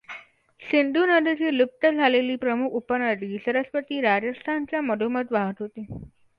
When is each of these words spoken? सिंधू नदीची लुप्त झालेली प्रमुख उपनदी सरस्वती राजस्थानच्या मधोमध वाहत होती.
सिंधू 0.61 1.03
नदीची 1.05 1.51
लुप्त 1.57 1.85
झालेली 1.87 2.35
प्रमुख 2.37 2.71
उपनदी 2.73 3.37
सरस्वती 3.45 4.01
राजस्थानच्या 4.01 4.81
मधोमध 4.81 5.31
वाहत 5.31 5.59
होती. 5.59 5.85